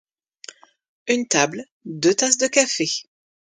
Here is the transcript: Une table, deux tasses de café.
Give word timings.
Une 1.05 1.27
table, 1.27 1.63
deux 1.85 2.15
tasses 2.15 2.39
de 2.39 2.47
café. 2.47 2.89